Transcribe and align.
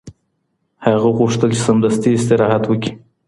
هغه 0.87 1.09
غوښتل 1.17 1.49
چې 1.55 1.61
سمدستي 1.67 2.09
استراحت 2.13 2.63
وکړي. 2.67 2.91